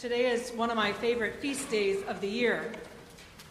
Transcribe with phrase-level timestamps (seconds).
[0.00, 2.72] Today is one of my favorite feast days of the year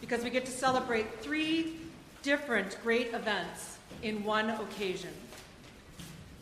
[0.00, 1.76] because we get to celebrate three
[2.24, 5.10] different great events in one occasion.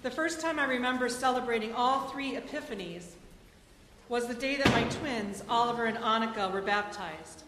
[0.02, 3.04] The first time I remember celebrating all three Epiphanies
[4.08, 7.42] was the day that my twins, Oliver and Annika, were baptized.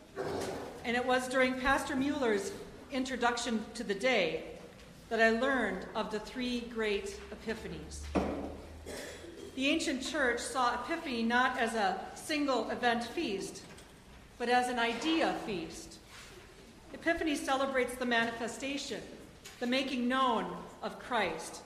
[0.84, 2.52] And it was during Pastor Mueller's
[2.92, 4.44] introduction to the day
[5.08, 8.39] that I learned of the three great Epiphanies.
[9.60, 13.60] The ancient church saw Epiphany not as a single event feast,
[14.38, 15.98] but as an idea feast.
[16.94, 19.02] Epiphany celebrates the manifestation,
[19.58, 20.46] the making known
[20.82, 21.60] of Christ.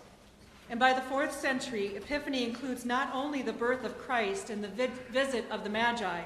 [0.68, 4.68] And by the fourth century, Epiphany includes not only the birth of Christ and the
[4.70, 6.22] vi- visit of the Magi,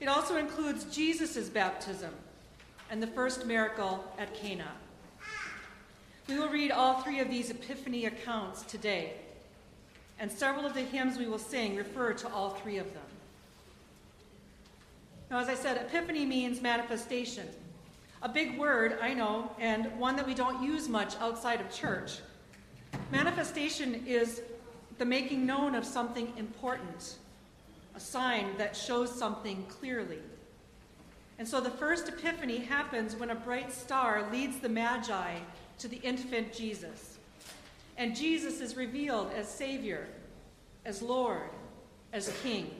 [0.00, 2.12] it also includes Jesus' baptism
[2.90, 4.72] and the first miracle at Cana.
[6.28, 9.14] We will read all three of these Epiphany accounts today,
[10.18, 13.02] and several of the hymns we will sing refer to all three of them.
[15.30, 17.48] Now, as I said, Epiphany means manifestation.
[18.22, 22.20] A big word, I know, and one that we don't use much outside of church.
[23.10, 24.42] Manifestation is
[24.98, 27.16] the making known of something important,
[27.96, 30.20] a sign that shows something clearly.
[31.38, 35.38] And so the first epiphany happens when a bright star leads the Magi
[35.78, 37.13] to the infant Jesus.
[37.96, 40.06] And Jesus is revealed as Savior,
[40.84, 41.50] as Lord,
[42.12, 42.70] as King.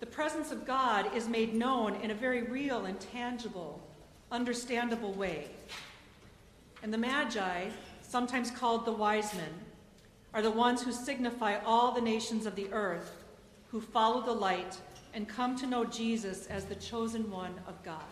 [0.00, 3.80] The presence of God is made known in a very real and tangible,
[4.30, 5.48] understandable way.
[6.82, 7.68] And the Magi,
[8.02, 9.54] sometimes called the wise men,
[10.34, 13.24] are the ones who signify all the nations of the earth
[13.70, 14.76] who follow the light
[15.14, 18.02] and come to know Jesus as the chosen one of God.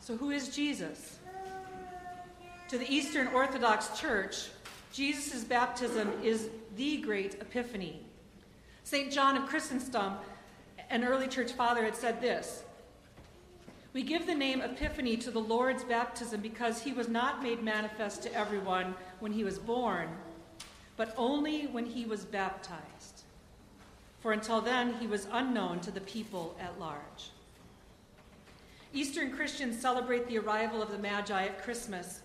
[0.00, 1.18] So, who is Jesus?
[2.72, 4.48] To the Eastern Orthodox Church,
[4.94, 8.00] Jesus' baptism is the great epiphany.
[8.82, 9.12] St.
[9.12, 10.14] John of Chrysostom,
[10.88, 12.62] an early church father, had said this
[13.92, 18.22] We give the name Epiphany to the Lord's baptism because he was not made manifest
[18.22, 20.08] to everyone when he was born,
[20.96, 23.24] but only when he was baptized.
[24.20, 27.32] For until then, he was unknown to the people at large.
[28.94, 32.22] Eastern Christians celebrate the arrival of the Magi at Christmas.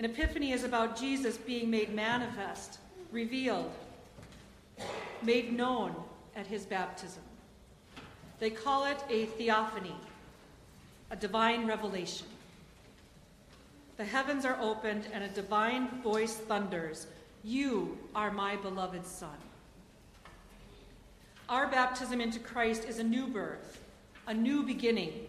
[0.00, 2.78] An epiphany is about Jesus being made manifest,
[3.12, 3.70] revealed,
[5.22, 5.94] made known
[6.34, 7.22] at his baptism.
[8.38, 9.94] They call it a theophany,
[11.10, 12.26] a divine revelation.
[13.98, 17.06] The heavens are opened, and a divine voice thunders
[17.44, 19.36] You are my beloved Son.
[21.46, 23.82] Our baptism into Christ is a new birth,
[24.26, 25.28] a new beginning.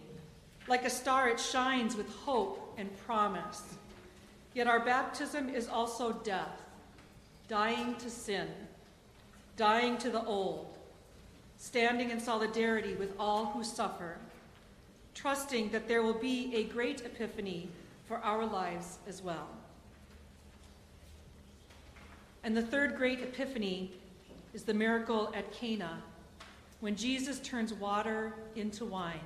[0.66, 3.76] Like a star, it shines with hope and promise.
[4.54, 6.60] Yet our baptism is also death,
[7.48, 8.48] dying to sin,
[9.56, 10.76] dying to the old,
[11.56, 14.18] standing in solidarity with all who suffer,
[15.14, 17.68] trusting that there will be a great epiphany
[18.06, 19.48] for our lives as well.
[22.44, 23.92] And the third great epiphany
[24.52, 26.02] is the miracle at Cana,
[26.80, 29.20] when Jesus turns water into wine.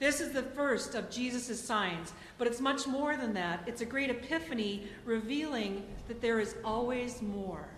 [0.00, 3.62] This is the first of Jesus' signs, but it's much more than that.
[3.66, 7.68] It's a great epiphany revealing that there is always more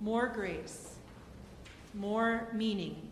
[0.00, 0.96] more grace,
[1.94, 3.08] more meaning,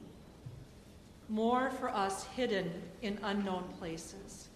[1.28, 2.70] more for us hidden
[3.00, 4.49] in unknown places.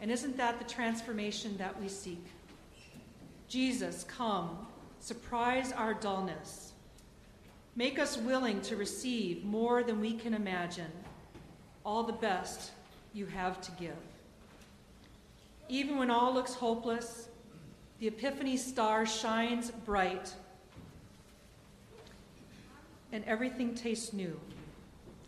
[0.00, 2.24] And isn't that the transformation that we seek?
[3.48, 4.66] Jesus, come,
[4.98, 6.69] surprise our dullness.
[7.76, 10.90] Make us willing to receive more than we can imagine,
[11.84, 12.72] all the best
[13.12, 13.96] you have to give.
[15.68, 17.28] Even when all looks hopeless,
[18.00, 20.34] the Epiphany star shines bright,
[23.12, 24.38] and everything tastes new.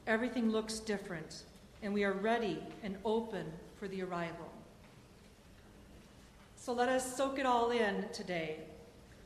[0.06, 1.44] Everything looks different,
[1.82, 4.50] and we are ready and open for the arrival.
[6.56, 8.58] So let us soak it all in today.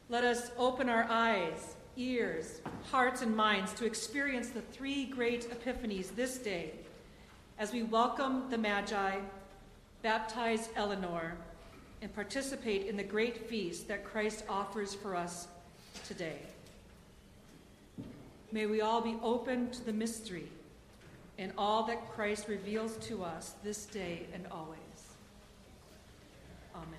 [0.08, 2.60] Let us open our eyes, ears,
[2.90, 6.72] hearts, and minds to experience the three great epiphanies this day
[7.58, 9.18] as we welcome the Magi,
[10.02, 11.36] baptize Eleanor,
[12.02, 15.48] and participate in the great feast that Christ offers for us
[16.06, 16.38] today.
[18.52, 20.48] May we all be open to the mystery
[21.38, 24.78] and all that Christ reveals to us this day and always.
[26.74, 26.98] Amen.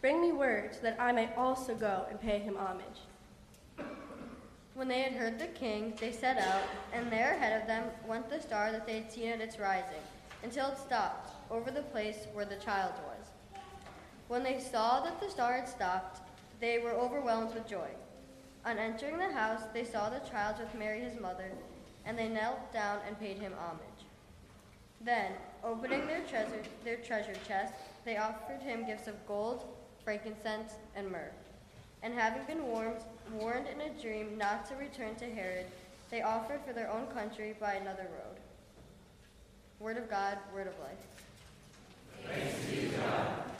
[0.00, 3.00] Bring me word so that I may also go and pay him homage.
[4.74, 6.62] When they had heard the king, they set out,
[6.92, 10.02] and there ahead of them went the star that they had seen at its rising,
[10.42, 13.62] until it stopped over the place where the child was.
[14.28, 16.20] When they saw that the star had stopped,
[16.60, 17.88] they were overwhelmed with joy.
[18.66, 21.50] On entering the house, they saw the child with Mary his mother,
[22.04, 23.80] and they knelt down and paid him homage.
[25.00, 25.32] Then,
[25.64, 27.72] opening their treasure, their treasure chest,
[28.04, 29.64] they offered him gifts of gold,
[30.06, 31.32] frankincense, and myrrh.
[32.04, 33.00] And having been warned,
[33.32, 35.66] warned in a dream not to return to Herod,
[36.10, 38.36] they offered for their own country by another road.
[39.80, 41.02] Word of God, word of life.
[42.24, 43.55] Thanks be God.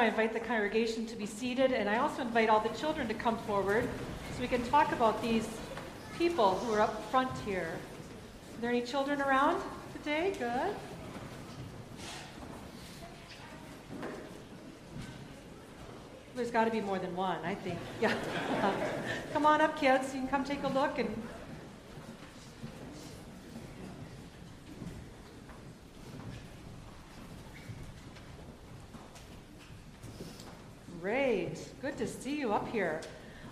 [0.00, 3.36] Invite the congregation to be seated, and I also invite all the children to come
[3.38, 3.88] forward
[4.34, 5.48] so we can talk about these
[6.18, 7.68] people who are up front here.
[8.56, 9.62] Are there any children around
[9.94, 10.32] today?
[10.38, 10.74] Good.
[16.34, 17.78] There's got to be more than one, I think.
[18.00, 18.14] Yeah.
[19.32, 20.14] come on up, kids.
[20.14, 21.08] You can come take a look and
[31.02, 31.58] Great.
[31.80, 33.00] Good to see you up here.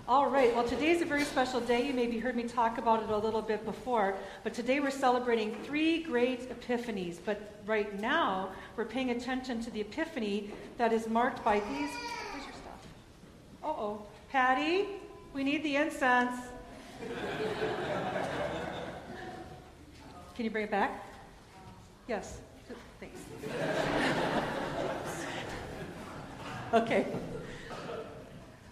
[0.06, 0.54] All right.
[0.54, 1.84] Well, today's a very special day.
[1.84, 4.14] You maybe heard me talk about it a little bit before,
[4.44, 7.18] but today we're celebrating three great epiphanies.
[7.24, 11.90] But right now, we're paying attention to the epiphany that is marked by these.
[11.90, 12.86] Where's your stuff?
[13.64, 14.02] Uh oh.
[14.30, 14.86] Patty,
[15.34, 16.36] we need the incense.
[20.36, 21.04] Can you bring it back?
[22.06, 22.38] Yes.
[23.00, 23.18] Thanks.
[26.74, 27.06] okay.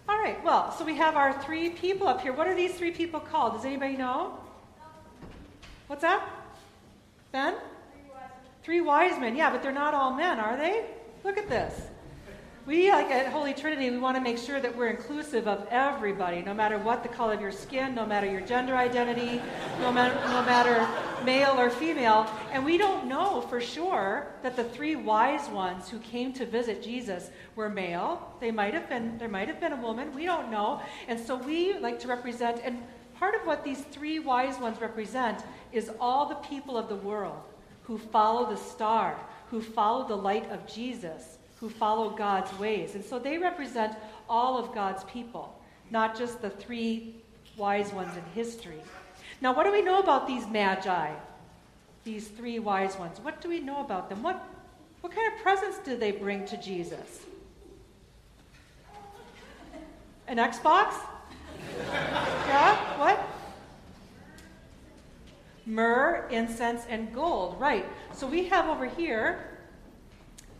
[0.09, 2.33] All right, well, so we have our three people up here.
[2.33, 3.53] What are these three people called?
[3.53, 4.39] Does anybody know?
[5.85, 6.27] What's that?
[7.31, 7.53] Ben?
[8.63, 9.35] Three wise, men.
[9.35, 10.85] Yeah, but they're not all men, are they?
[11.23, 11.79] Look at this.
[12.69, 16.43] We, like at Holy Trinity, we want to make sure that we're inclusive of everybody,
[16.43, 19.41] no matter what the color of your skin, no matter your gender identity,
[19.79, 20.87] no, ma- no matter
[21.25, 22.29] male or female.
[22.51, 26.83] And we don't know for sure that the three wise ones who came to visit
[26.83, 28.35] Jesus were male.
[28.39, 30.13] They might have been, there might have been a woman.
[30.13, 30.79] We don't know.
[31.07, 32.83] And so we like to represent, and
[33.15, 37.41] part of what these three wise ones represent is all the people of the world
[37.81, 42.95] who follow the star, who follow the light of Jesus who follow God's ways.
[42.95, 43.95] And so they represent
[44.29, 45.59] all of God's people,
[45.91, 47.15] not just the three
[47.57, 48.81] wise ones in history.
[49.41, 51.13] Now, what do we know about these magi?
[52.05, 53.19] These three wise ones.
[53.19, 54.23] What do we know about them?
[54.23, 54.41] What,
[55.01, 57.25] what kind of presents did they bring to Jesus?
[60.27, 60.93] An Xbox?
[62.47, 62.97] yeah?
[62.99, 63.19] What?
[65.65, 67.59] Myrrh, incense, and gold.
[67.59, 67.85] Right.
[68.13, 69.48] So we have over here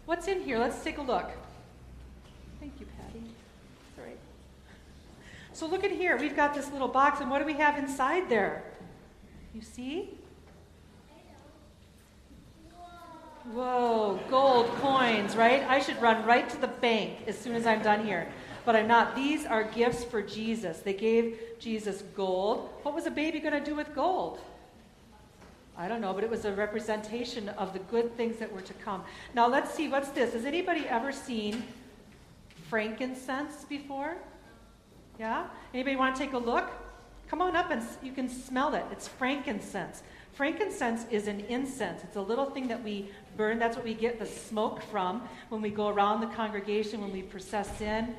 [0.09, 0.57] What's in here?
[0.57, 1.29] Let's take a look.
[2.59, 3.23] Thank you, Patty.
[3.95, 4.17] Right.
[5.53, 6.17] So look at here.
[6.17, 8.63] We've got this little box, and what do we have inside there?
[9.53, 10.17] You see?
[13.53, 15.61] Whoa, gold coins, right?
[15.69, 18.27] I should run right to the bank as soon as I'm done here.
[18.65, 19.15] But I'm not.
[19.15, 20.79] These are gifts for Jesus.
[20.79, 22.71] They gave Jesus gold.
[22.81, 24.39] What was a baby going to do with gold?
[25.79, 28.73] I don't know, but it was a representation of the good things that were to
[28.73, 29.01] come.
[29.33, 30.33] Now let's see, what's this?
[30.33, 31.63] Has anybody ever seen
[32.69, 34.17] frankincense before?
[35.17, 35.47] Yeah?
[35.73, 36.69] Anybody want to take a look?
[37.29, 38.83] Come on up and you can smell it.
[38.91, 40.03] It's frankincense.
[40.33, 42.03] Frankincense is an incense.
[42.03, 43.57] It's a little thing that we burn.
[43.57, 47.21] That's what we get the smoke from when we go around the congregation, when we
[47.21, 48.15] process in.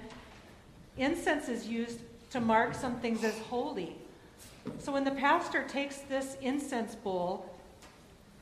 [0.96, 2.00] Incense is used
[2.30, 3.96] to mark some things as holy.
[4.78, 7.49] So when the pastor takes this incense bowl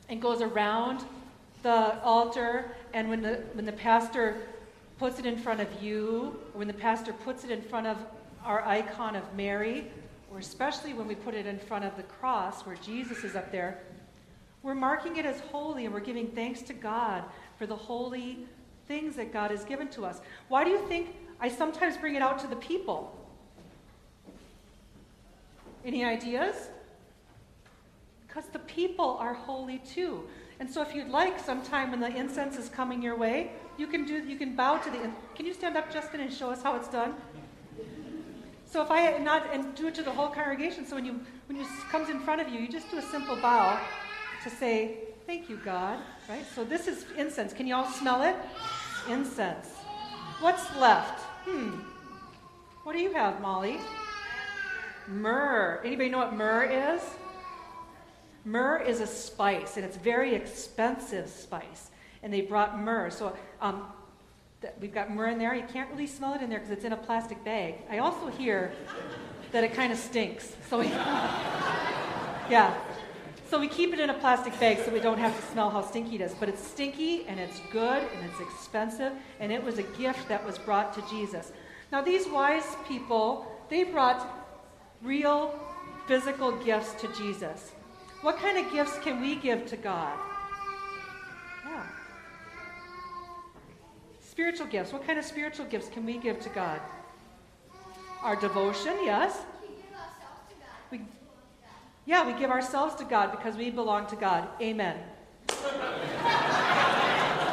[0.09, 1.05] and goes around
[1.63, 4.37] the altar, and when the, when the pastor
[4.99, 7.97] puts it in front of you, or when the pastor puts it in front of
[8.45, 9.91] our icon of Mary,
[10.31, 13.51] or especially when we put it in front of the cross where Jesus is up
[13.51, 13.79] there,
[14.63, 17.25] we're marking it as holy and we're giving thanks to God
[17.59, 18.47] for the holy
[18.87, 20.21] things that God has given to us.
[20.49, 23.15] Why do you think I sometimes bring it out to the people?
[25.85, 26.69] Any ideas?
[28.29, 30.23] Because the people are holy too.
[30.61, 34.05] And so if you'd like, sometime when the incense is coming your way, you can
[34.05, 36.77] do you can bow to the can you stand up, Justin, and show us how
[36.77, 37.15] it's done?
[38.67, 41.57] So if I not and do it to the whole congregation, so when you when
[41.59, 43.81] you comes in front of you, you just do a simple bow
[44.45, 45.99] to say, Thank you, God.
[46.29, 46.45] Right?
[46.55, 47.53] So this is incense.
[47.53, 48.37] Can you all smell it?
[49.09, 49.69] Incense.
[50.41, 51.21] What's left?
[51.45, 51.81] Hmm.
[52.85, 53.79] What do you have, Molly?
[55.07, 55.81] Myrrh.
[55.85, 57.03] Anybody know what myrrh is?
[58.49, 61.91] Myrrh is a spice, and it's very expensive spice.
[62.23, 63.11] And they brought myrrh.
[63.11, 63.85] So um,
[64.63, 65.55] th- we've got myrrh in there.
[65.55, 67.75] You can't really smell it in there because it's in a plastic bag.
[67.91, 68.73] I also hear
[69.53, 70.57] that it kind of stinks.
[70.71, 72.75] So we, yeah.
[73.51, 75.83] So we keep it in a plastic bag so we don't have to smell how
[75.83, 76.33] stinky it is.
[76.33, 80.45] But it's stinky and it's good and it's expensive, and it was a gift that
[80.45, 81.53] was brought to Jesus.
[81.93, 84.27] Now these wise people, they brought
[85.03, 85.55] real
[86.07, 87.73] physical gifts to Jesus.
[88.21, 90.19] What kind of gifts can we give to God?
[91.65, 91.87] Yeah.
[94.21, 94.93] Spiritual gifts.
[94.93, 96.81] What kind of spiritual gifts can we give to God?
[98.23, 99.43] Our devotion, yes.
[100.91, 101.03] We,
[102.07, 104.49] yeah, we give ourselves to God because we belong to God.
[104.61, 104.99] Amen.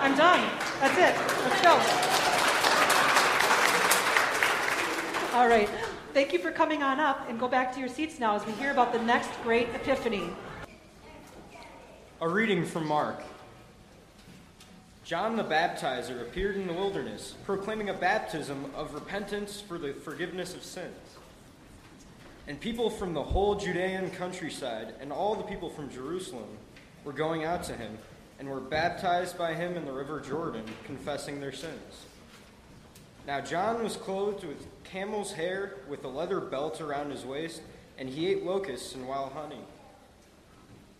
[0.02, 0.50] I'm done.
[0.80, 1.16] That's it.
[1.44, 1.74] Let's go.
[5.38, 5.70] All right.
[6.14, 8.54] Thank you for coming on up and go back to your seats now as we
[8.54, 10.30] hear about the next great epiphany.
[12.22, 13.22] A reading from Mark.
[15.04, 20.56] John the Baptizer appeared in the wilderness, proclaiming a baptism of repentance for the forgiveness
[20.56, 20.96] of sins.
[22.48, 26.48] And people from the whole Judean countryside and all the people from Jerusalem
[27.04, 27.98] were going out to him
[28.40, 32.06] and were baptized by him in the river Jordan, confessing their sins.
[33.28, 37.62] Now John was clothed with camel's hair, with a leather belt around his waist,
[37.98, 39.60] and he ate locusts and wild honey.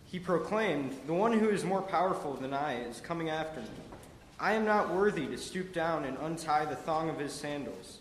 [0.06, 3.66] He proclaimed, The one who is more powerful than I is coming after me.
[4.38, 7.98] I am not worthy to stoop down and untie the thong of his sandals.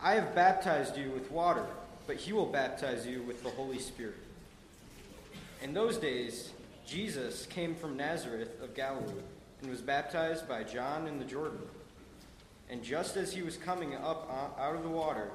[0.00, 1.66] I have baptized you with water,
[2.06, 4.16] but he will baptize you with the Holy Spirit.
[5.62, 6.50] In those days,
[6.86, 9.22] Jesus came from Nazareth of Galilee
[9.60, 11.60] and was baptized by John in the Jordan.
[12.68, 15.30] And just as he was coming up uh, out of the water,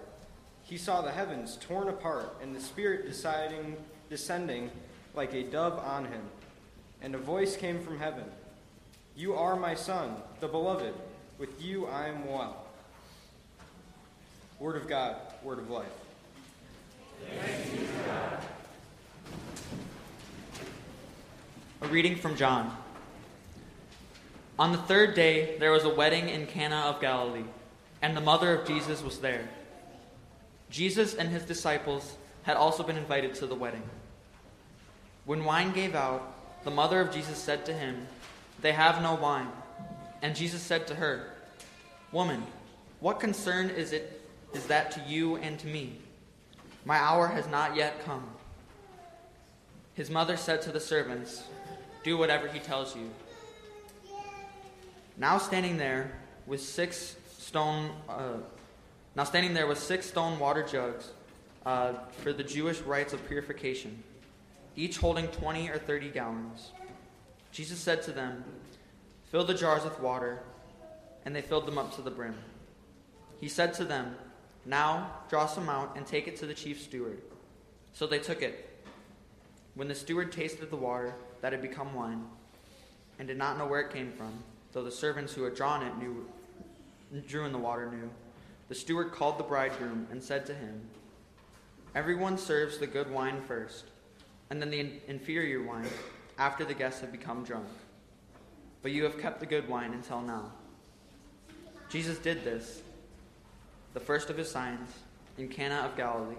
[0.64, 3.78] he saw the heavens torn apart and the Spirit deciding,
[4.10, 4.72] descending
[5.16, 6.22] like a dove on him.
[7.02, 8.26] And a voice came from heaven
[9.16, 10.94] You are my Son, the Beloved.
[11.38, 12.66] With you I am well.
[14.60, 15.88] Word of God, word of life.
[21.82, 22.76] A reading from John.
[24.58, 27.44] On the third day, there was a wedding in Cana of Galilee,
[28.02, 29.50] and the mother of Jesus was there.
[30.70, 33.84] Jesus and his disciples had also been invited to the wedding.
[35.26, 36.34] When wine gave out,
[36.64, 38.08] the mother of Jesus said to him,
[38.62, 39.50] They have no wine.
[40.22, 41.28] And Jesus said to her,
[42.12, 42.44] Woman,
[43.00, 44.22] what concern is it
[44.54, 45.98] is that to you and to me?
[46.86, 48.24] My hour has not yet come.
[49.96, 51.44] His mother said to the servants,
[52.04, 53.10] Do whatever he tells you.
[55.18, 56.12] Now standing there
[56.46, 58.38] with six stone, uh,
[59.16, 61.12] now standing there with six stone water jugs
[61.66, 64.04] uh, for the Jewish rites of purification,
[64.76, 66.72] each holding twenty or thirty gallons.
[67.52, 68.44] Jesus said to them,
[69.32, 70.42] Fill the jars with water,
[71.26, 72.36] and they filled them up to the brim.
[73.40, 74.16] He said to them,
[74.66, 77.22] Now draw some out and take it to the chief steward.
[77.94, 78.70] So they took it.
[79.76, 82.26] When the steward tasted the water that had become wine,
[83.20, 84.34] and did not know where it came from,
[84.74, 86.28] though the servants who had drawn it knew,
[87.28, 88.10] drew in the water knew.
[88.68, 90.82] The steward called the bridegroom and said to him,
[91.94, 93.86] Everyone serves the good wine first,
[94.50, 95.88] and then the inferior wine
[96.38, 97.68] after the guests have become drunk.
[98.82, 100.52] But you have kept the good wine until now.
[101.90, 102.82] Jesus did this,
[103.94, 104.90] the first of his signs,
[105.38, 106.36] in Cana of Galilee,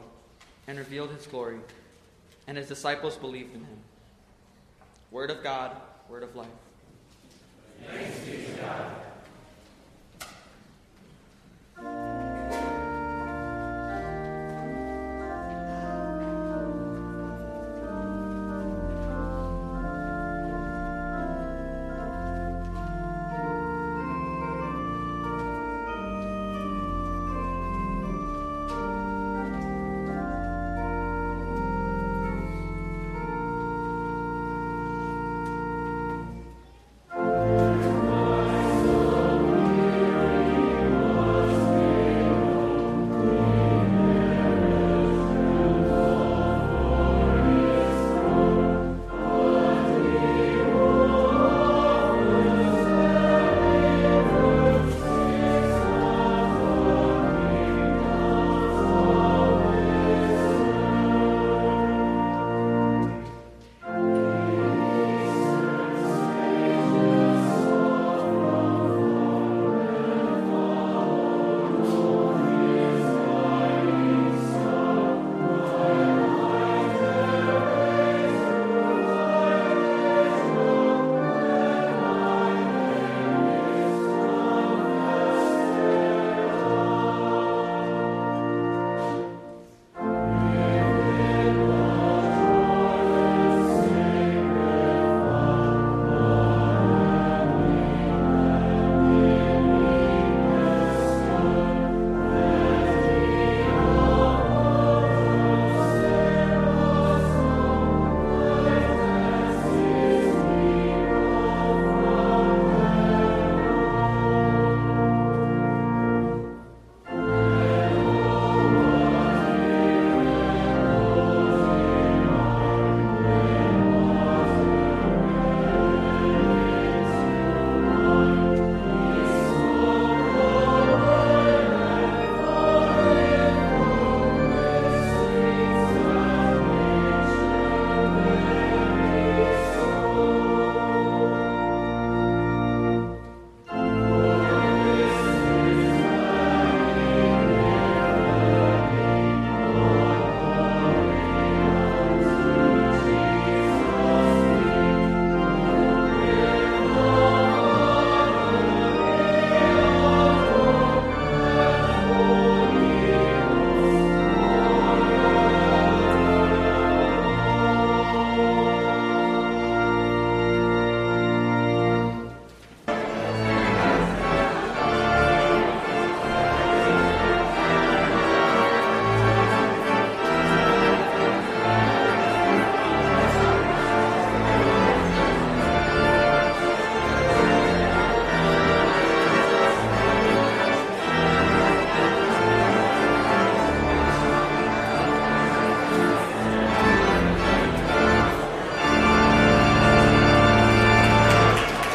[0.66, 1.59] and revealed his glory,
[2.47, 3.79] and his disciples believed in him.
[5.11, 5.77] Word of God,
[6.09, 6.49] word of life.
[7.87, 8.53] Thanks be to
[11.83, 12.06] God.